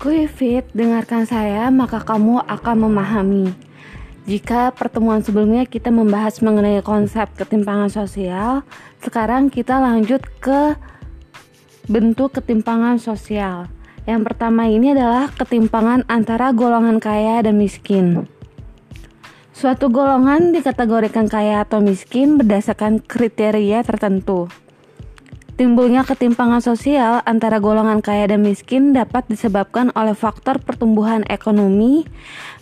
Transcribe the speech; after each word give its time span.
Kuifit, 0.00 0.64
dengarkan 0.72 1.28
saya 1.28 1.68
maka 1.68 2.00
kamu 2.00 2.40
akan 2.48 2.88
memahami. 2.88 3.52
Jika 4.24 4.72
pertemuan 4.72 5.20
sebelumnya 5.20 5.68
kita 5.68 5.92
membahas 5.92 6.40
mengenai 6.40 6.80
konsep 6.80 7.28
ketimpangan 7.36 7.92
sosial, 7.92 8.64
sekarang 9.04 9.52
kita 9.52 9.76
lanjut 9.76 10.24
ke 10.40 10.72
bentuk 11.84 12.32
ketimpangan 12.32 12.96
sosial. 12.96 13.68
Yang 14.08 14.32
pertama 14.32 14.72
ini 14.72 14.96
adalah 14.96 15.28
ketimpangan 15.36 16.08
antara 16.08 16.56
golongan 16.56 16.96
kaya 16.96 17.44
dan 17.44 17.60
miskin. 17.60 18.24
Suatu 19.52 19.92
golongan 19.92 20.56
dikategorikan 20.56 21.28
kaya 21.28 21.60
atau 21.60 21.84
miskin 21.84 22.40
berdasarkan 22.40 23.04
kriteria 23.04 23.84
tertentu. 23.84 24.48
Timbulnya 25.60 26.08
ketimpangan 26.08 26.64
sosial 26.64 27.20
antara 27.28 27.60
golongan 27.60 28.00
kaya 28.00 28.32
dan 28.32 28.40
miskin 28.40 28.96
dapat 28.96 29.28
disebabkan 29.28 29.92
oleh 29.92 30.16
faktor 30.16 30.56
pertumbuhan 30.56 31.20
ekonomi, 31.28 32.08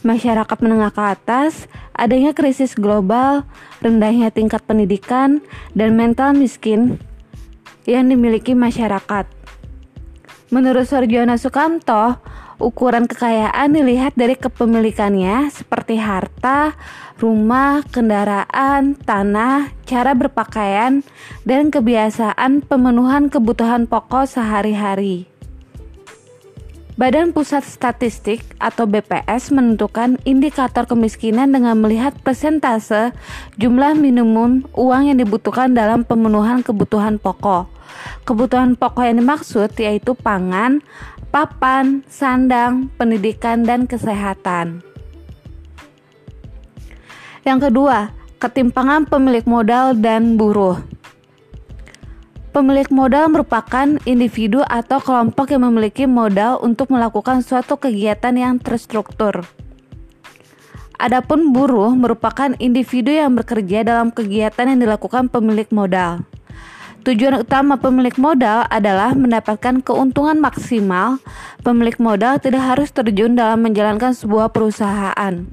masyarakat 0.03 0.59
menengah 0.59 0.91
ke 0.91 1.15
atas, 1.15 1.71
adanya 1.95 2.35
krisis 2.35 2.75
global, 2.75 3.47
rendahnya 3.79 4.35
tingkat 4.35 4.67
pendidikan, 4.67 5.39
dan 5.79 5.95
mental 5.95 6.35
miskin 6.35 6.99
yang 7.87 8.11
dimiliki 8.11 8.59
masyarakat. 8.59 9.31
Menurut 10.51 10.91
Sarjana 10.91 11.39
Sukanto, 11.39 12.19
Ukuran 12.59 13.07
kekayaan 13.07 13.71
dilihat 13.71 14.19
dari 14.19 14.35
kepemilikannya 14.35 15.47
seperti 15.47 15.95
harta, 15.95 16.75
rumah, 17.23 17.87
kendaraan, 17.87 18.99
tanah, 18.99 19.71
cara 19.87 20.11
berpakaian, 20.19 21.07
dan 21.47 21.71
kebiasaan 21.71 22.67
pemenuhan 22.67 23.31
kebutuhan 23.31 23.87
pokok 23.87 24.27
sehari-hari. 24.27 25.31
Badan 26.99 27.31
Pusat 27.31 27.63
Statistik 27.63 28.43
atau 28.59 28.91
BPS 28.91 29.55
menentukan 29.55 30.19
indikator 30.27 30.83
kemiskinan 30.83 31.55
dengan 31.55 31.79
melihat 31.79 32.11
persentase 32.27 33.15
jumlah 33.55 33.95
minimum 33.95 34.67
uang 34.75 35.15
yang 35.15 35.23
dibutuhkan 35.23 35.79
dalam 35.79 36.03
pemenuhan 36.03 36.67
kebutuhan 36.67 37.23
pokok. 37.23 37.78
Kebutuhan 38.23 38.77
pokok 38.77 39.05
yang 39.07 39.23
dimaksud 39.23 39.73
yaitu 39.81 40.13
pangan, 40.13 40.85
papan, 41.29 42.03
sandang, 42.09 42.89
pendidikan, 42.97 43.65
dan 43.65 43.85
kesehatan. 43.85 44.81
Yang 47.45 47.71
kedua, 47.73 48.13
ketimpangan 48.39 49.09
pemilik 49.09 49.45
modal 49.49 49.97
dan 49.97 50.37
buruh. 50.37 50.81
Pemilik 52.49 52.89
modal 52.91 53.31
merupakan 53.31 53.87
individu 54.09 54.65
atau 54.67 54.99
kelompok 54.99 55.53
yang 55.53 55.69
memiliki 55.69 56.09
modal 56.09 56.59
untuk 56.59 56.91
melakukan 56.91 57.45
suatu 57.45 57.79
kegiatan 57.79 58.35
yang 58.35 58.59
terstruktur. 58.59 59.47
Adapun 60.99 61.55
buruh 61.55 61.95
merupakan 61.95 62.51
individu 62.59 63.15
yang 63.15 63.39
bekerja 63.39 63.87
dalam 63.87 64.11
kegiatan 64.11 64.75
yang 64.75 64.83
dilakukan 64.83 65.31
pemilik 65.31 65.71
modal. 65.71 66.27
Tujuan 67.07 67.47
utama 67.47 67.79
pemilik 67.79 68.15
modal 68.19 68.67
adalah 68.67 69.15
mendapatkan 69.15 69.79
keuntungan 69.87 70.43
maksimal. 70.43 71.23
Pemilik 71.63 71.95
modal 72.03 72.43
tidak 72.43 72.67
harus 72.75 72.91
terjun 72.91 73.39
dalam 73.39 73.63
menjalankan 73.63 74.17
sebuah 74.19 74.51
perusahaan. 74.51 75.47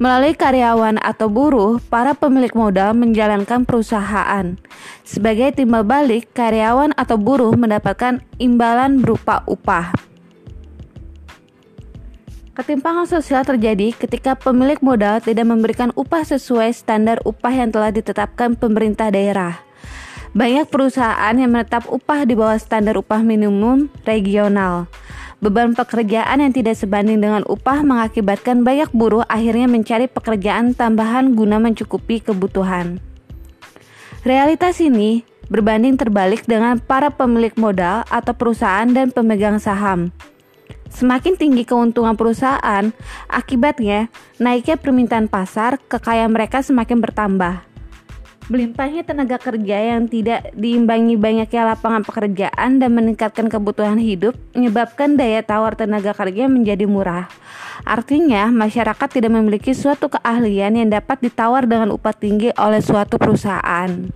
Melalui 0.00 0.32
karyawan 0.32 0.96
atau 0.96 1.28
buruh, 1.28 1.76
para 1.92 2.16
pemilik 2.16 2.56
modal 2.56 2.96
menjalankan 2.96 3.68
perusahaan. 3.68 4.56
Sebagai 5.04 5.52
timbal 5.52 5.84
balik, 5.84 6.32
karyawan 6.32 6.96
atau 6.96 7.20
buruh 7.20 7.52
mendapatkan 7.52 8.24
imbalan 8.40 9.04
berupa 9.04 9.44
upah. 9.44 9.92
Ketimpangan 12.56 13.04
sosial 13.08 13.44
terjadi 13.44 13.92
ketika 13.92 14.36
pemilik 14.40 14.80
modal 14.80 15.20
tidak 15.20 15.44
memberikan 15.44 15.92
upah 15.92 16.24
sesuai 16.24 16.72
standar 16.72 17.20
upah 17.28 17.52
yang 17.52 17.68
telah 17.68 17.92
ditetapkan 17.92 18.56
pemerintah 18.56 19.12
daerah. 19.12 19.69
Banyak 20.30 20.70
perusahaan 20.70 21.34
yang 21.34 21.50
menetap 21.50 21.90
upah 21.90 22.22
di 22.22 22.38
bawah 22.38 22.54
standar 22.54 22.94
upah 22.94 23.18
minimum 23.18 23.90
regional. 24.06 24.86
Beban 25.42 25.74
pekerjaan 25.74 26.38
yang 26.38 26.54
tidak 26.54 26.78
sebanding 26.78 27.18
dengan 27.18 27.42
upah 27.50 27.82
mengakibatkan 27.82 28.62
banyak 28.62 28.92
buruh 28.94 29.26
akhirnya 29.26 29.66
mencari 29.66 30.06
pekerjaan 30.06 30.76
tambahan 30.76 31.34
guna 31.34 31.58
mencukupi 31.58 32.22
kebutuhan. 32.22 33.02
Realitas 34.22 34.78
ini 34.78 35.26
berbanding 35.50 35.98
terbalik 35.98 36.46
dengan 36.46 36.78
para 36.78 37.10
pemilik 37.10 37.56
modal 37.58 38.06
atau 38.06 38.30
perusahaan 38.30 38.86
dan 38.86 39.10
pemegang 39.10 39.58
saham. 39.58 40.14
Semakin 40.92 41.34
tinggi 41.34 41.66
keuntungan 41.66 42.14
perusahaan, 42.14 42.94
akibatnya 43.26 44.12
naiknya 44.38 44.78
permintaan 44.78 45.26
pasar, 45.26 45.78
kekayaan 45.90 46.30
mereka 46.30 46.62
semakin 46.62 46.98
bertambah. 47.02 47.69
Melimpahnya 48.50 49.06
tenaga 49.06 49.38
kerja 49.38 49.94
yang 49.94 50.10
tidak 50.10 50.50
diimbangi 50.58 51.14
banyaknya 51.14 51.70
lapangan 51.70 52.02
pekerjaan 52.02 52.82
dan 52.82 52.90
meningkatkan 52.90 53.46
kebutuhan 53.46 53.94
hidup 54.02 54.34
menyebabkan 54.58 55.14
daya 55.14 55.38
tawar 55.46 55.78
tenaga 55.78 56.10
kerja 56.10 56.50
menjadi 56.50 56.82
murah. 56.82 57.30
Artinya, 57.86 58.50
masyarakat 58.50 59.06
tidak 59.06 59.30
memiliki 59.30 59.70
suatu 59.70 60.10
keahlian 60.10 60.74
yang 60.74 60.90
dapat 60.90 61.22
ditawar 61.22 61.62
dengan 61.62 61.94
upah 61.94 62.10
tinggi 62.10 62.50
oleh 62.58 62.82
suatu 62.82 63.22
perusahaan. 63.22 64.10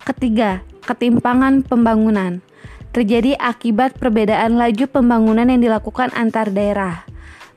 Ketiga, 0.00 0.64
ketimpangan 0.88 1.60
pembangunan 1.60 2.40
terjadi 2.96 3.36
akibat 3.36 4.00
perbedaan 4.00 4.56
laju 4.56 4.88
pembangunan 4.88 5.44
yang 5.44 5.60
dilakukan 5.60 6.08
antar 6.16 6.48
daerah. 6.48 7.07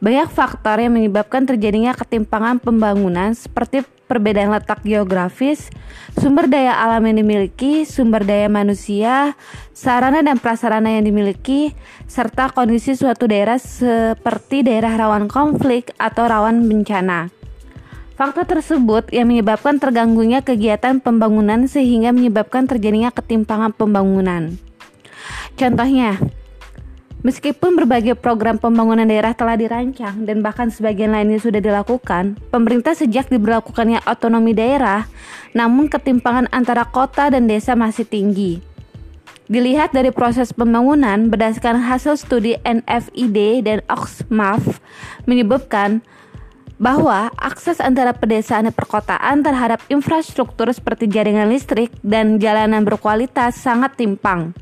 Banyak 0.02 0.34
faktor 0.34 0.82
yang 0.82 0.98
menyebabkan 0.98 1.46
terjadinya 1.46 1.94
ketimpangan 1.94 2.58
pembangunan 2.58 3.38
seperti 3.38 3.86
perbedaan 4.10 4.50
letak 4.50 4.82
geografis, 4.82 5.70
sumber 6.18 6.50
daya 6.50 6.74
alam 6.74 7.06
yang 7.06 7.22
dimiliki, 7.22 7.86
sumber 7.86 8.26
daya 8.26 8.50
manusia, 8.50 9.38
sarana 9.78 10.26
dan 10.26 10.42
prasarana 10.42 10.90
yang 10.90 11.06
dimiliki, 11.06 11.78
serta 12.10 12.50
kondisi 12.50 12.98
suatu 12.98 13.30
daerah 13.30 13.62
seperti 13.62 14.66
daerah 14.66 14.98
rawan 14.98 15.30
konflik 15.30 15.94
atau 16.02 16.26
rawan 16.26 16.66
bencana. 16.66 17.30
Faktor 18.18 18.50
tersebut 18.58 19.06
yang 19.14 19.30
menyebabkan 19.30 19.78
terganggunya 19.78 20.42
kegiatan 20.42 20.98
pembangunan 20.98 21.70
sehingga 21.70 22.10
menyebabkan 22.10 22.66
terjadinya 22.66 23.14
ketimpangan 23.14 23.70
pembangunan. 23.70 24.58
Contohnya, 25.56 26.18
Meskipun 27.22 27.78
berbagai 27.78 28.18
program 28.18 28.58
pembangunan 28.58 29.06
daerah 29.06 29.38
telah 29.38 29.54
dirancang 29.54 30.26
dan 30.26 30.42
bahkan 30.42 30.74
sebagian 30.74 31.14
lainnya 31.14 31.38
sudah 31.38 31.62
dilakukan, 31.62 32.42
pemerintah 32.50 32.98
sejak 32.98 33.30
diberlakukannya 33.30 34.02
otonomi 34.10 34.58
daerah, 34.58 35.06
namun 35.54 35.86
ketimpangan 35.86 36.50
antara 36.50 36.82
kota 36.90 37.30
dan 37.30 37.46
desa 37.46 37.78
masih 37.78 38.10
tinggi. 38.10 38.58
Dilihat 39.46 39.94
dari 39.94 40.10
proses 40.10 40.50
pembangunan 40.50 41.30
berdasarkan 41.30 41.86
hasil 41.86 42.18
studi 42.18 42.58
NFID 42.66 43.70
dan 43.70 43.86
Oxmaf 43.86 44.82
menyebabkan 45.30 46.02
bahwa 46.82 47.30
akses 47.38 47.78
antara 47.78 48.18
pedesaan 48.18 48.66
dan 48.66 48.74
perkotaan 48.74 49.46
terhadap 49.46 49.78
infrastruktur 49.94 50.66
seperti 50.74 51.06
jaringan 51.06 51.54
listrik 51.54 51.94
dan 52.02 52.42
jalanan 52.42 52.82
berkualitas 52.82 53.62
sangat 53.62 53.94
timpang. 53.94 54.58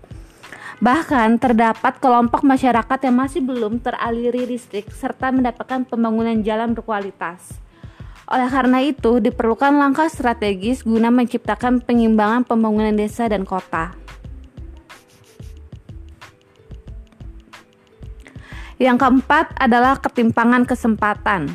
Bahkan 0.80 1.44
terdapat 1.44 2.00
kelompok 2.00 2.40
masyarakat 2.48 3.00
yang 3.04 3.16
masih 3.20 3.44
belum 3.44 3.84
teraliri 3.84 4.48
listrik 4.48 4.88
serta 4.96 5.28
mendapatkan 5.28 5.84
pembangunan 5.84 6.40
jalan 6.40 6.72
berkualitas. 6.72 7.60
Oleh 8.32 8.48
karena 8.48 8.80
itu, 8.80 9.20
diperlukan 9.20 9.76
langkah 9.76 10.08
strategis 10.08 10.88
guna 10.88 11.12
menciptakan 11.12 11.84
penyimbangan 11.84 12.48
pembangunan 12.48 12.96
desa 12.96 13.28
dan 13.28 13.44
kota. 13.44 13.92
Yang 18.80 19.04
keempat 19.04 19.60
adalah 19.60 20.00
ketimpangan 20.00 20.64
kesempatan. 20.64 21.52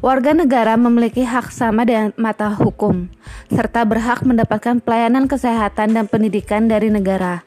Warga 0.00 0.32
negara 0.32 0.80
memiliki 0.80 1.20
hak 1.28 1.52
sama 1.52 1.84
dengan 1.84 2.16
mata 2.16 2.48
hukum, 2.48 3.12
serta 3.52 3.84
berhak 3.84 4.24
mendapatkan 4.24 4.80
pelayanan 4.80 5.28
kesehatan 5.28 5.92
dan 5.92 6.08
pendidikan 6.08 6.72
dari 6.72 6.88
negara. 6.88 7.44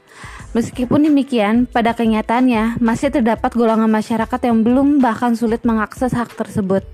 Meskipun 0.54 1.10
demikian, 1.10 1.66
pada 1.66 1.98
kenyataannya 1.98 2.78
masih 2.78 3.10
terdapat 3.10 3.58
golongan 3.58 3.90
masyarakat 3.90 4.38
yang 4.46 4.62
belum 4.62 5.02
bahkan 5.02 5.34
sulit 5.34 5.66
mengakses 5.66 6.14
hak 6.14 6.38
tersebut. 6.38 6.86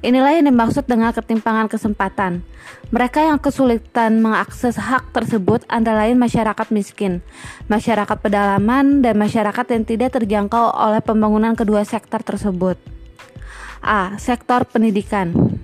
Inilah 0.00 0.32
yang 0.40 0.48
dimaksud 0.48 0.88
dengan 0.88 1.12
ketimpangan 1.12 1.68
kesempatan. 1.68 2.40
Mereka 2.88 3.20
yang 3.20 3.36
kesulitan 3.36 4.24
mengakses 4.24 4.80
hak 4.80 5.12
tersebut 5.12 5.60
antara 5.68 6.08
lain 6.08 6.16
masyarakat 6.16 6.72
miskin, 6.72 7.20
masyarakat 7.68 8.16
pedalaman, 8.16 9.04
dan 9.04 9.20
masyarakat 9.20 9.76
yang 9.76 9.84
tidak 9.84 10.16
terjangkau 10.16 10.72
oleh 10.72 11.04
pembangunan 11.04 11.52
kedua 11.52 11.84
sektor 11.84 12.24
tersebut. 12.24 12.95
A. 13.82 14.16
Sektor 14.16 14.64
pendidikan 14.68 15.56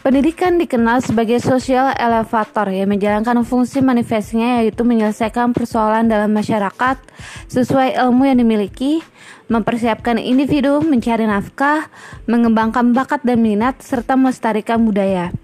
Pendidikan 0.00 0.56
dikenal 0.56 1.04
sebagai 1.04 1.44
social 1.44 1.92
elevator 1.92 2.72
yang 2.72 2.88
menjalankan 2.88 3.44
fungsi 3.44 3.84
manifestnya 3.84 4.64
yaitu 4.64 4.80
menyelesaikan 4.80 5.52
persoalan 5.52 6.08
dalam 6.08 6.32
masyarakat 6.32 6.96
sesuai 7.52 8.00
ilmu 8.00 8.24
yang 8.24 8.40
dimiliki, 8.40 9.04
mempersiapkan 9.52 10.16
individu 10.16 10.80
mencari 10.80 11.28
nafkah, 11.28 11.92
mengembangkan 12.24 12.96
bakat 12.96 13.20
dan 13.28 13.44
minat, 13.44 13.84
serta 13.84 14.16
melestarikan 14.16 14.80
budaya. 14.88 15.36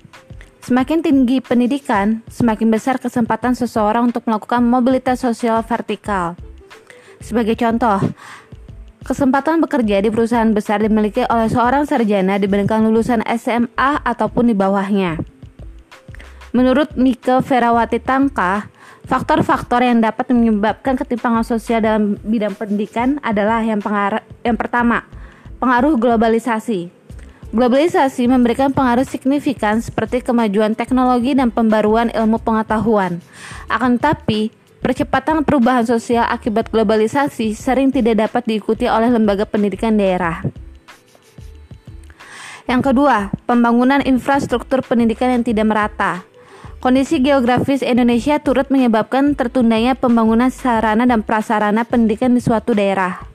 Semakin 0.65 1.05
tinggi 1.05 1.45
pendidikan, 1.45 2.25
semakin 2.33 2.73
besar 2.73 2.97
kesempatan 2.97 3.53
seseorang 3.53 4.09
untuk 4.09 4.25
melakukan 4.25 4.65
mobilitas 4.65 5.21
sosial 5.21 5.61
vertikal. 5.69 6.33
Sebagai 7.21 7.61
contoh, 7.61 8.01
Kesempatan 9.07 9.63
bekerja 9.63 10.03
di 10.03 10.11
perusahaan 10.11 10.51
besar 10.51 10.83
dimiliki 10.83 11.23
oleh 11.31 11.47
seorang 11.47 11.87
sarjana 11.87 12.43
dibandingkan 12.43 12.91
lulusan 12.91 13.23
SMA 13.39 14.03
ataupun 14.03 14.51
di 14.51 14.55
bawahnya. 14.59 15.23
Menurut 16.51 16.99
Mika 16.99 17.39
Ferawati 17.39 18.03
Tangka, 18.03 18.67
faktor-faktor 19.07 19.87
yang 19.87 20.03
dapat 20.03 20.27
menyebabkan 20.35 20.99
ketimpangan 20.99 21.47
sosial 21.47 21.87
dalam 21.87 22.19
bidang 22.19 22.59
pendidikan 22.59 23.23
adalah 23.23 23.63
yang, 23.63 23.79
yang 24.43 24.59
pertama, 24.59 25.07
pengaruh 25.63 25.95
globalisasi. 25.95 26.91
Globalisasi 27.55 28.27
memberikan 28.27 28.75
pengaruh 28.75 29.07
signifikan 29.07 29.79
seperti 29.79 30.19
kemajuan 30.19 30.75
teknologi 30.75 31.31
dan 31.31 31.55
pembaruan 31.55 32.11
ilmu 32.11 32.43
pengetahuan. 32.43 33.23
Akan 33.71 34.03
tetapi, 34.03 34.51
Percepatan 34.87 35.43
perubahan 35.43 35.83
sosial 35.83 36.23
akibat 36.31 36.71
globalisasi 36.71 37.59
sering 37.59 37.91
tidak 37.91 38.23
dapat 38.23 38.47
diikuti 38.47 38.87
oleh 38.87 39.11
lembaga 39.11 39.43
pendidikan 39.43 39.99
daerah. 39.99 40.47
Yang 42.71 42.95
kedua, 42.95 43.35
pembangunan 43.51 43.99
infrastruktur 44.07 44.87
pendidikan 44.87 45.35
yang 45.35 45.43
tidak 45.43 45.67
merata. 45.67 46.23
Kondisi 46.79 47.19
geografis 47.19 47.83
Indonesia 47.83 48.39
turut 48.39 48.71
menyebabkan 48.71 49.35
tertundanya 49.35 49.99
pembangunan 49.99 50.55
sarana 50.55 51.03
dan 51.03 51.27
prasarana 51.27 51.83
pendidikan 51.83 52.31
di 52.31 52.39
suatu 52.39 52.71
daerah. 52.71 53.27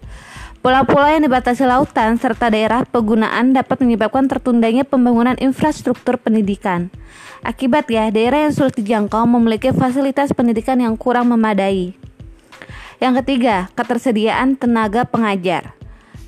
Pulau-pulau 0.61 1.09
yang 1.09 1.25
dibatasi 1.25 1.65
lautan 1.65 2.21
serta 2.21 2.53
daerah 2.53 2.85
penggunaan 2.85 3.49
dapat 3.49 3.81
menyebabkan 3.81 4.29
tertundanya 4.29 4.85
pembangunan 4.85 5.33
infrastruktur 5.41 6.21
pendidikan. 6.21 6.93
Akibatnya, 7.41 8.13
daerah 8.13 8.45
yang 8.45 8.53
sulit 8.53 8.77
dijangkau 8.77 9.25
memiliki 9.25 9.73
fasilitas 9.73 10.29
pendidikan 10.37 10.77
yang 10.77 10.93
kurang 10.93 11.33
memadai. 11.33 11.97
Yang 13.01 13.25
ketiga, 13.25 13.73
ketersediaan 13.73 14.53
tenaga 14.53 15.01
pengajar. 15.01 15.73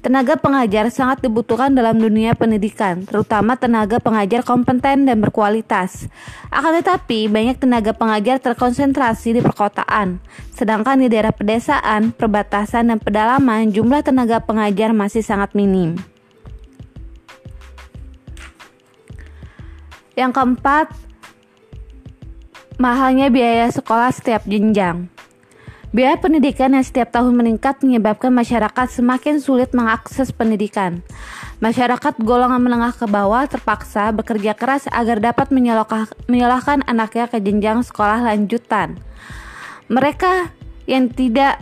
Tenaga 0.03 0.35
pengajar 0.35 0.91
sangat 0.91 1.23
dibutuhkan 1.23 1.71
dalam 1.71 1.95
dunia 1.95 2.35
pendidikan, 2.35 3.07
terutama 3.07 3.55
tenaga 3.55 4.03
pengajar 4.03 4.43
kompeten 4.43 5.07
dan 5.07 5.23
berkualitas. 5.23 6.11
Akan 6.51 6.75
tetapi, 6.75 7.31
banyak 7.31 7.55
tenaga 7.55 7.95
pengajar 7.95 8.35
terkonsentrasi 8.43 9.39
di 9.39 9.39
perkotaan, 9.39 10.19
sedangkan 10.51 10.99
di 10.99 11.07
daerah 11.07 11.31
pedesaan, 11.31 12.11
perbatasan, 12.11 12.91
dan 12.91 12.99
pedalaman 12.99 13.71
jumlah 13.71 14.03
tenaga 14.03 14.43
pengajar 14.43 14.91
masih 14.91 15.23
sangat 15.23 15.55
minim. 15.55 15.95
Yang 20.19 20.35
keempat, 20.35 20.91
mahalnya 22.75 23.31
biaya 23.31 23.71
sekolah 23.71 24.11
setiap 24.11 24.43
jenjang. 24.51 25.12
Biaya 25.93 26.17
pendidikan 26.17 26.73
yang 26.73 26.81
setiap 26.81 27.13
tahun 27.13 27.37
meningkat 27.37 27.85
menyebabkan 27.85 28.33
masyarakat 28.33 28.89
semakin 28.89 29.37
sulit 29.37 29.77
mengakses 29.77 30.33
pendidikan. 30.33 31.05
Masyarakat 31.61 32.17
golongan 32.17 32.65
menengah 32.65 32.97
ke 32.97 33.05
bawah 33.05 33.45
terpaksa 33.45 34.09
bekerja 34.09 34.57
keras 34.57 34.89
agar 34.89 35.21
dapat 35.21 35.53
menyalahkan 36.25 36.81
anaknya 36.89 37.29
ke 37.29 37.37
jenjang 37.37 37.85
sekolah 37.85 38.25
lanjutan. 38.25 38.97
Mereka 39.85 40.49
yang 40.89 41.13
tidak 41.13 41.61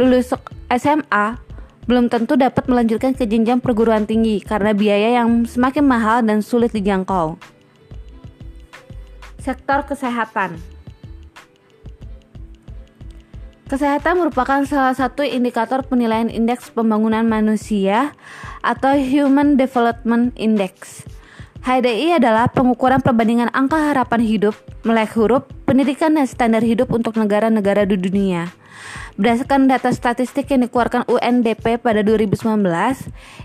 lulus 0.00 0.32
SMA 0.72 1.36
belum 1.84 2.08
tentu 2.08 2.40
dapat 2.40 2.72
melanjutkan 2.72 3.12
ke 3.12 3.28
jenjang 3.28 3.60
perguruan 3.60 4.08
tinggi 4.08 4.40
karena 4.40 4.72
biaya 4.72 5.20
yang 5.20 5.44
semakin 5.44 5.84
mahal 5.84 6.24
dan 6.24 6.40
sulit 6.40 6.72
dijangkau. 6.72 7.36
Sektor 9.44 9.84
kesehatan 9.84 10.79
Kesehatan 13.70 14.18
merupakan 14.18 14.66
salah 14.66 14.90
satu 14.98 15.22
indikator 15.22 15.86
penilaian 15.86 16.26
indeks 16.26 16.74
pembangunan 16.74 17.22
manusia 17.22 18.18
atau 18.66 18.98
Human 18.98 19.54
Development 19.54 20.34
Index. 20.34 21.06
HDI 21.62 22.18
adalah 22.18 22.50
pengukuran 22.50 22.98
perbandingan 22.98 23.46
angka 23.54 23.78
harapan 23.78 24.26
hidup, 24.26 24.58
melek 24.82 25.14
huruf, 25.14 25.46
pendidikan 25.70 26.18
dan 26.18 26.26
standar 26.26 26.66
hidup 26.66 26.90
untuk 26.90 27.14
negara-negara 27.14 27.86
di 27.86 27.94
dunia. 27.94 28.50
Berdasarkan 29.14 29.70
data 29.70 29.94
statistik 29.94 30.50
yang 30.50 30.66
dikeluarkan 30.66 31.06
UNDP 31.06 31.78
pada 31.78 32.02
2019, 32.02 32.42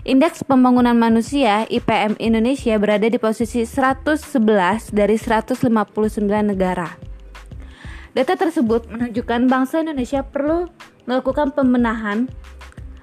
Indeks 0.02 0.42
Pembangunan 0.42 0.98
Manusia 0.98 1.70
IPM 1.70 2.18
Indonesia 2.18 2.74
berada 2.82 3.06
di 3.06 3.22
posisi 3.22 3.62
111 3.62 4.90
dari 4.90 5.14
159 5.22 5.70
negara. 6.42 7.15
Data 8.16 8.32
tersebut 8.32 8.88
menunjukkan 8.88 9.44
bangsa 9.44 9.84
Indonesia 9.84 10.24
perlu 10.24 10.72
melakukan 11.04 11.52
pembenahan 11.52 12.32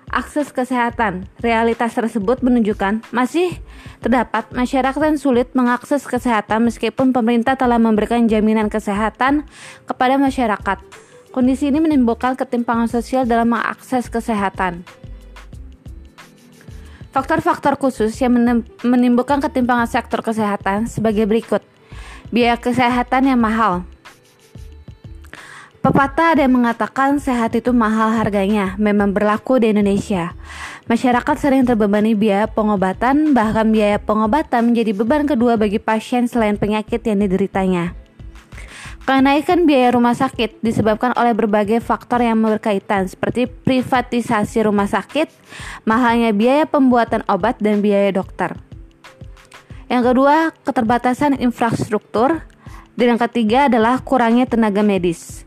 akses 0.09 0.49
kesehatan. 0.49 1.29
Realitas 1.37 1.93
tersebut 1.93 2.41
menunjukkan 2.41 3.05
masih 3.13 3.61
terdapat 4.01 4.49
masyarakat 4.57 4.97
yang 4.97 5.21
sulit 5.21 5.53
mengakses 5.53 6.09
kesehatan 6.09 6.65
meskipun 6.65 7.13
pemerintah 7.13 7.53
telah 7.53 7.77
memberikan 7.77 8.25
jaminan 8.25 8.73
kesehatan 8.73 9.45
kepada 9.85 10.17
masyarakat. 10.17 10.81
Kondisi 11.29 11.69
ini 11.69 11.77
menimbulkan 11.77 12.33
ketimpangan 12.33 12.89
sosial 12.89 13.29
dalam 13.29 13.53
mengakses 13.53 14.09
kesehatan. 14.09 14.81
Faktor-faktor 17.13 17.77
khusus 17.77 18.17
yang 18.17 18.33
menimbulkan 18.81 19.37
ketimpangan 19.45 19.85
sektor 19.85 20.25
kesehatan 20.25 20.89
sebagai 20.89 21.29
berikut. 21.29 21.61
Biaya 22.33 22.57
kesehatan 22.57 23.29
yang 23.29 23.37
mahal, 23.37 23.85
Pepatah 25.83 26.31
ada 26.31 26.47
yang 26.47 26.63
mengatakan 26.63 27.19
sehat 27.19 27.59
itu 27.59 27.75
mahal 27.75 28.15
harganya, 28.15 28.71
memang 28.79 29.11
berlaku 29.11 29.59
di 29.59 29.75
Indonesia. 29.75 30.31
Masyarakat 30.87 31.35
sering 31.35 31.67
terbebani 31.67 32.15
biaya 32.15 32.47
pengobatan, 32.47 33.35
bahkan 33.35 33.67
biaya 33.67 33.99
pengobatan 33.99 34.71
menjadi 34.71 34.95
beban 34.95 35.27
kedua 35.27 35.59
bagi 35.59 35.83
pasien 35.83 36.23
selain 36.23 36.55
penyakit 36.55 37.03
yang 37.03 37.19
dideritanya. 37.19 37.91
Kenaikan 39.03 39.67
biaya 39.67 39.91
rumah 39.91 40.15
sakit 40.15 40.63
disebabkan 40.63 41.11
oleh 41.19 41.35
berbagai 41.35 41.83
faktor 41.83 42.23
yang 42.23 42.39
berkaitan 42.39 43.11
seperti 43.11 43.51
privatisasi 43.51 44.63
rumah 44.63 44.87
sakit, 44.87 45.27
mahalnya 45.83 46.31
biaya 46.31 46.63
pembuatan 46.63 47.27
obat 47.27 47.59
dan 47.59 47.83
biaya 47.83 48.15
dokter. 48.15 48.55
Yang 49.91 50.15
kedua, 50.15 50.55
keterbatasan 50.63 51.43
infrastruktur, 51.43 52.39
dan 52.95 53.19
yang 53.19 53.19
ketiga 53.19 53.67
adalah 53.67 53.99
kurangnya 53.99 54.47
tenaga 54.47 54.79
medis. 54.79 55.43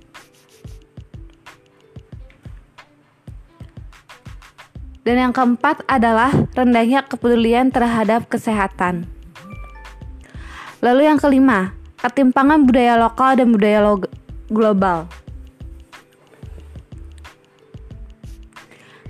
Dan 5.06 5.22
yang 5.22 5.30
keempat 5.30 5.86
adalah 5.86 6.34
rendahnya 6.58 7.06
kepedulian 7.06 7.70
terhadap 7.70 8.26
kesehatan. 8.26 9.06
Lalu 10.82 11.06
yang 11.06 11.22
kelima, 11.22 11.78
ketimpangan 12.02 12.66
budaya 12.66 12.98
lokal 12.98 13.38
dan 13.38 13.54
budaya 13.54 13.86
lo 13.86 14.02
global. 14.50 15.06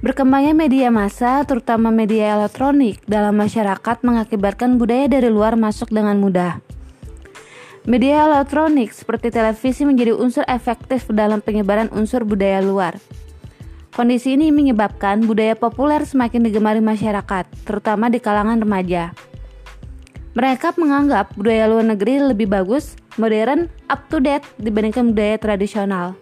Berkembangnya 0.05 0.53
media 0.53 0.93
massa, 0.93 1.41
terutama 1.49 1.89
media 1.89 2.37
elektronik, 2.37 3.01
dalam 3.09 3.33
masyarakat 3.33 4.05
mengakibatkan 4.05 4.77
budaya 4.77 5.09
dari 5.09 5.33
luar 5.33 5.57
masuk 5.57 5.89
dengan 5.89 6.21
mudah. 6.21 6.61
Media 7.89 8.29
elektronik 8.29 8.93
seperti 8.93 9.33
televisi 9.33 9.89
menjadi 9.89 10.13
unsur 10.13 10.45
efektif 10.45 11.09
dalam 11.09 11.41
penyebaran 11.41 11.89
unsur 11.89 12.23
budaya 12.23 12.61
luar. 12.61 13.01
Kondisi 13.97 14.37
ini 14.37 14.53
menyebabkan 14.53 15.25
budaya 15.25 15.57
populer 15.57 16.05
semakin 16.05 16.45
digemari 16.45 16.85
masyarakat, 16.85 17.49
terutama 17.65 18.13
di 18.13 18.21
kalangan 18.21 18.61
remaja. 18.61 19.17
Mereka 20.37 20.77
menganggap 20.77 21.33
budaya 21.33 21.65
luar 21.65 21.97
negeri 21.97 22.21
lebih 22.21 22.45
bagus, 22.45 22.93
modern, 23.17 23.73
up 23.89 24.05
to 24.13 24.21
date 24.21 24.45
dibandingkan 24.61 25.17
budaya 25.17 25.41
tradisional. 25.41 26.13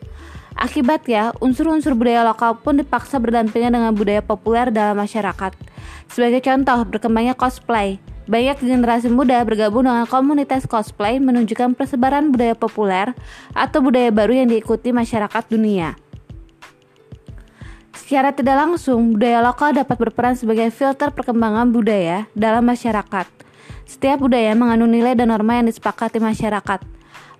Akibatnya, 0.54 1.34
unsur-unsur 1.42 1.98
budaya 1.98 2.22
lokal 2.22 2.62
pun 2.62 2.78
dipaksa 2.78 3.18
berdampingan 3.18 3.74
dengan 3.74 3.90
budaya 3.90 4.22
populer 4.22 4.70
dalam 4.70 4.94
masyarakat. 4.94 5.58
Sebagai 6.06 6.46
contoh, 6.46 6.78
berkembangnya 6.86 7.34
cosplay. 7.34 7.98
Banyak 8.30 8.62
generasi 8.62 9.10
muda 9.10 9.42
bergabung 9.42 9.82
dengan 9.82 10.06
komunitas 10.06 10.62
cosplay 10.70 11.18
menunjukkan 11.18 11.74
persebaran 11.74 12.30
budaya 12.30 12.54
populer 12.54 13.10
atau 13.50 13.82
budaya 13.82 14.14
baru 14.14 14.46
yang 14.46 14.48
diikuti 14.54 14.94
masyarakat 14.94 15.42
dunia. 15.50 15.98
Secara 18.04 18.36
tidak 18.36 18.60
langsung, 18.60 19.16
budaya 19.16 19.40
lokal 19.40 19.72
dapat 19.72 19.96
berperan 19.96 20.36
sebagai 20.36 20.68
filter 20.68 21.08
perkembangan 21.08 21.72
budaya 21.72 22.28
dalam 22.36 22.60
masyarakat. 22.68 23.24
Setiap 23.88 24.20
budaya 24.20 24.52
mengandung 24.52 24.92
nilai 24.92 25.16
dan 25.16 25.32
norma 25.32 25.56
yang 25.56 25.72
disepakati 25.72 26.20
masyarakat. 26.20 26.84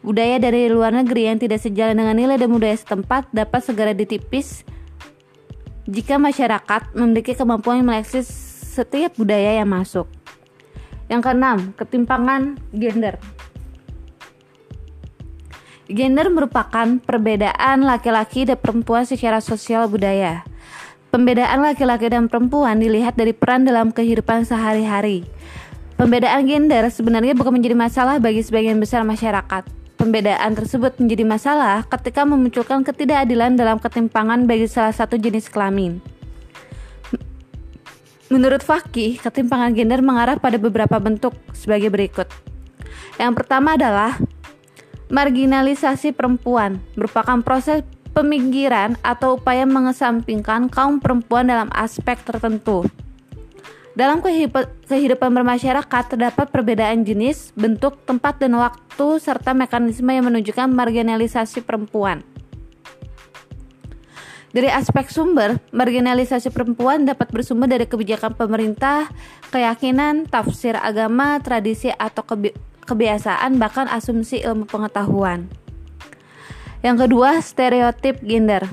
Budaya 0.00 0.40
dari 0.40 0.73
luar 0.73 0.97
negeri 0.97 1.28
yang 1.28 1.37
tidak 1.37 1.61
sejalan 1.61 2.00
dengan 2.00 2.16
nilai 2.16 2.40
dan 2.40 2.49
budaya 2.49 2.80
setempat 2.80 3.28
dapat 3.28 3.61
segera 3.61 3.92
ditipis 3.92 4.64
jika 5.85 6.16
masyarakat 6.16 6.97
memiliki 6.97 7.37
kemampuan 7.37 7.85
meleksi 7.85 8.25
setiap 8.25 9.21
budaya 9.21 9.61
yang 9.61 9.68
masuk. 9.68 10.09
Yang 11.12 11.28
keenam, 11.28 11.76
ketimpangan 11.76 12.56
gender. 12.73 13.21
Gender 15.92 16.33
merupakan 16.33 16.97
perbedaan 17.04 17.85
laki-laki 17.85 18.49
dan 18.49 18.56
perempuan 18.56 19.04
secara 19.04 19.44
sosial 19.44 19.92
budaya. 19.92 20.53
Pembedaan 21.14 21.62
laki-laki 21.62 22.11
dan 22.11 22.26
perempuan 22.26 22.83
dilihat 22.83 23.14
dari 23.14 23.30
peran 23.30 23.62
dalam 23.62 23.94
kehidupan 23.94 24.42
sehari-hari. 24.42 25.23
Pembedaan 25.94 26.42
gender 26.50 26.90
sebenarnya 26.90 27.38
bukan 27.38 27.54
menjadi 27.54 27.78
masalah 27.78 28.18
bagi 28.18 28.42
sebagian 28.42 28.83
besar 28.83 29.06
masyarakat 29.06 29.85
Pembedaan 29.94 30.52
tersebut 30.59 31.00
menjadi 31.00 31.25
masalah 31.25 31.87
ketika 31.87 32.28
memunculkan 32.28 32.85
ketidakadilan 32.85 33.56
dalam 33.56 33.80
ketimpangan 33.80 34.44
bagi 34.44 34.68
salah 34.68 34.92
satu 34.92 35.14
jenis 35.14 35.49
kelamin. 35.49 36.02
Menurut 38.28 38.61
Fakih, 38.61 39.16
ketimpangan 39.23 39.73
gender 39.73 40.02
mengarah 40.02 40.37
pada 40.37 40.59
beberapa 40.59 41.00
bentuk 41.00 41.33
sebagai 41.54 41.94
berikut. 41.94 42.28
Yang 43.16 43.33
pertama 43.38 43.80
adalah 43.80 44.18
marginalisasi 45.09 46.11
perempuan, 46.12 46.85
merupakan 46.99 47.38
proses 47.47 47.87
pemikiran 48.14 48.94
atau 49.02 49.35
upaya 49.37 49.66
mengesampingkan 49.66 50.71
kaum 50.71 51.02
perempuan 51.02 51.50
dalam 51.50 51.68
aspek 51.75 52.16
tertentu. 52.23 52.87
Dalam 53.94 54.23
kehidupan 54.90 55.30
bermasyarakat 55.30 56.02
terdapat 56.11 56.50
perbedaan 56.50 57.06
jenis, 57.06 57.54
bentuk, 57.54 58.02
tempat, 58.02 58.42
dan 58.42 58.59
waktu 58.59 59.06
serta 59.23 59.54
mekanisme 59.54 60.11
yang 60.11 60.26
menunjukkan 60.26 60.66
marginalisasi 60.66 61.62
perempuan. 61.62 62.23
Dari 64.54 64.71
aspek 64.71 65.11
sumber, 65.11 65.59
marginalisasi 65.75 66.50
perempuan 66.54 67.06
dapat 67.06 67.30
bersumber 67.30 67.66
dari 67.66 67.90
kebijakan 67.90 68.38
pemerintah, 68.38 69.11
keyakinan, 69.50 70.30
tafsir 70.30 70.78
agama, 70.78 71.42
tradisi 71.42 71.90
atau 71.90 72.23
kebi 72.23 72.54
kebiasaan, 72.87 73.59
bahkan 73.59 73.90
asumsi 73.90 74.42
ilmu 74.42 74.71
pengetahuan. 74.71 75.50
Yang 76.84 77.08
kedua, 77.08 77.40
stereotip 77.40 78.20
gender. 78.20 78.68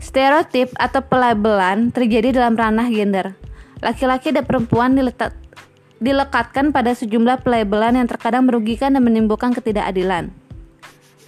Stereotip 0.00 0.72
atau 0.80 1.04
pelabelan 1.04 1.92
terjadi 1.92 2.32
dalam 2.32 2.56
ranah 2.56 2.88
gender. 2.88 3.36
Laki-laki 3.84 4.32
dan 4.32 4.48
perempuan 4.48 4.96
diletak, 4.96 5.36
dilekatkan 6.00 6.72
pada 6.72 6.96
sejumlah 6.96 7.44
pelabelan 7.44 8.00
yang 8.00 8.08
terkadang 8.08 8.48
merugikan 8.48 8.96
dan 8.96 9.04
menimbulkan 9.04 9.52
ketidakadilan. 9.52 10.32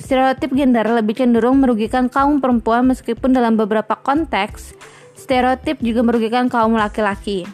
Stereotip 0.01 0.57
gender 0.57 0.89
lebih 0.89 1.13
cenderung 1.13 1.61
merugikan 1.61 2.09
kaum 2.09 2.41
perempuan 2.41 2.89
meskipun 2.89 3.37
dalam 3.37 3.61
beberapa 3.61 3.93
konteks, 3.93 4.73
stereotip 5.13 5.77
juga 5.85 6.01
merugikan 6.01 6.49
kaum 6.49 6.73
laki-laki. 6.73 7.45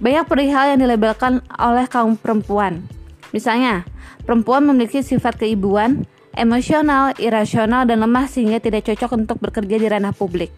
Banyak 0.00 0.24
perihal 0.24 0.72
yang 0.72 0.80
dilabelkan 0.80 1.44
oleh 1.60 1.84
kaum 1.92 2.16
perempuan. 2.16 2.88
Misalnya, 3.36 3.84
perempuan 4.24 4.64
memiliki 4.64 5.04
sifat 5.04 5.44
keibuan, 5.44 6.08
emosional, 6.36 7.16
irasional, 7.16 7.88
dan 7.88 8.04
lemah 8.04 8.28
sehingga 8.28 8.60
tidak 8.60 8.86
cocok 8.86 9.10
untuk 9.16 9.40
bekerja 9.40 9.76
di 9.80 9.86
ranah 9.88 10.12
publik. 10.12 10.52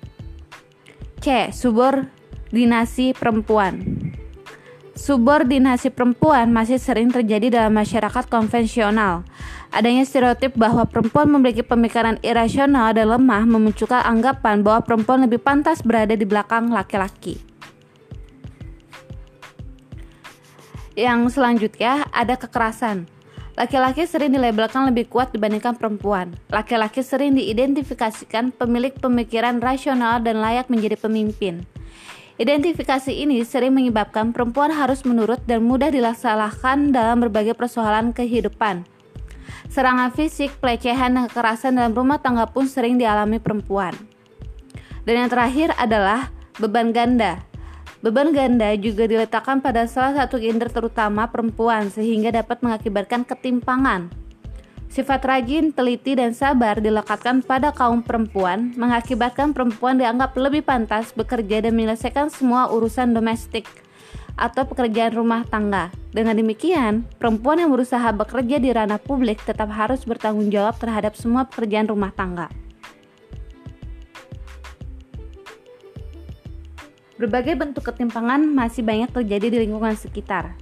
C. 1.22 1.54
Subor 1.54 2.18
Subordinasi 2.48 3.12
perempuan 3.12 3.74
Subordinasi 4.96 5.92
perempuan 5.92 6.48
masih 6.48 6.80
sering 6.80 7.12
terjadi 7.12 7.54
dalam 7.54 7.76
masyarakat 7.76 8.26
konvensional. 8.26 9.22
Adanya 9.68 10.02
stereotip 10.02 10.56
bahwa 10.56 10.88
perempuan 10.88 11.28
memiliki 11.28 11.62
pemikiran 11.62 12.16
irasional 12.24 12.96
dan 12.96 13.12
lemah 13.14 13.44
memunculkan 13.46 14.00
anggapan 14.00 14.64
bahwa 14.64 14.80
perempuan 14.82 15.22
lebih 15.28 15.38
pantas 15.38 15.84
berada 15.84 16.16
di 16.16 16.24
belakang 16.24 16.72
laki-laki. 16.72 17.38
Yang 20.98 21.38
selanjutnya 21.38 22.08
ada 22.10 22.34
kekerasan. 22.34 23.17
Laki-laki 23.58 24.06
sering 24.06 24.30
dilabelkan 24.30 24.86
lebih 24.86 25.10
kuat 25.10 25.34
dibandingkan 25.34 25.74
perempuan. 25.74 26.30
Laki-laki 26.46 27.02
sering 27.02 27.34
diidentifikasikan 27.34 28.54
pemilik 28.54 28.94
pemikiran 28.94 29.58
rasional 29.58 30.22
dan 30.22 30.38
layak 30.38 30.70
menjadi 30.70 30.94
pemimpin. 30.94 31.66
Identifikasi 32.38 33.10
ini 33.10 33.42
sering 33.42 33.74
menyebabkan 33.74 34.30
perempuan 34.30 34.70
harus 34.70 35.02
menurut 35.02 35.42
dan 35.50 35.66
mudah 35.66 35.90
dilaksanakan 35.90 36.94
dalam 36.94 37.18
berbagai 37.18 37.58
persoalan 37.58 38.14
kehidupan. 38.14 38.86
Serangan 39.66 40.14
fisik, 40.14 40.54
pelecehan, 40.62 41.18
dan 41.18 41.26
kekerasan 41.26 41.82
dalam 41.82 41.98
rumah 41.98 42.22
tangga 42.22 42.46
pun 42.46 42.70
sering 42.70 42.94
dialami 42.94 43.42
perempuan. 43.42 43.90
Dan 45.02 45.26
yang 45.26 45.30
terakhir 45.34 45.74
adalah 45.74 46.30
beban 46.62 46.94
ganda. 46.94 47.42
Beban 47.98 48.30
ganda 48.30 48.70
juga 48.78 49.10
diletakkan 49.10 49.58
pada 49.58 49.84
salah 49.90 50.24
satu 50.24 50.38
gender 50.38 50.70
terutama 50.70 51.26
perempuan 51.26 51.90
sehingga 51.90 52.30
dapat 52.30 52.62
mengakibatkan 52.62 53.26
ketimpangan 53.26 54.28
Sifat 54.88 55.20
rajin, 55.28 55.68
teliti, 55.68 56.16
dan 56.16 56.32
sabar 56.32 56.80
dilekatkan 56.80 57.44
pada 57.44 57.76
kaum 57.76 58.00
perempuan, 58.00 58.72
mengakibatkan 58.72 59.52
perempuan 59.52 60.00
dianggap 60.00 60.32
lebih 60.32 60.64
pantas 60.64 61.12
bekerja 61.12 61.60
dan 61.68 61.76
menyelesaikan 61.76 62.32
semua 62.32 62.72
urusan 62.72 63.12
domestik 63.12 63.68
atau 64.40 64.64
pekerjaan 64.64 65.12
rumah 65.12 65.44
tangga. 65.44 65.92
Dengan 66.08 66.40
demikian, 66.40 67.04
perempuan 67.20 67.60
yang 67.60 67.68
berusaha 67.68 68.08
bekerja 68.16 68.56
di 68.56 68.72
ranah 68.72 68.96
publik 68.96 69.44
tetap 69.44 69.68
harus 69.68 70.08
bertanggung 70.08 70.48
jawab 70.48 70.80
terhadap 70.80 71.12
semua 71.20 71.44
pekerjaan 71.44 71.84
rumah 71.84 72.14
tangga. 72.16 72.48
Berbagai 77.18 77.58
bentuk 77.58 77.82
ketimpangan 77.82 78.46
masih 78.46 78.86
banyak 78.86 79.10
terjadi 79.10 79.50
di 79.50 79.58
lingkungan 79.66 79.98
sekitar. 79.98 80.54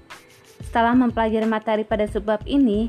Setelah 0.64 0.96
mempelajari 0.96 1.44
materi 1.44 1.84
pada 1.84 2.08
sebab 2.08 2.40
ini, 2.48 2.88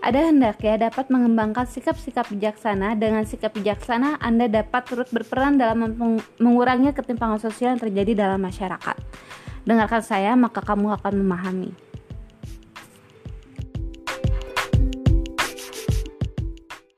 ada 0.00 0.32
hendaknya 0.32 0.88
dapat 0.88 1.12
mengembangkan 1.12 1.68
sikap-sikap 1.68 2.32
bijaksana. 2.32 2.96
Dengan 2.96 3.28
sikap 3.28 3.52
bijaksana, 3.52 4.16
Anda 4.24 4.48
dapat 4.48 4.88
turut 4.88 5.12
berperan 5.12 5.60
dalam 5.60 5.84
mengurangi 6.40 6.96
ketimpangan 6.96 7.44
sosial 7.44 7.76
yang 7.76 7.82
terjadi 7.84 8.16
dalam 8.16 8.40
masyarakat. 8.40 8.96
Dengarkan 9.68 10.00
saya, 10.00 10.32
maka 10.32 10.64
kamu 10.64 10.96
akan 10.96 11.12
memahami. 11.20 11.89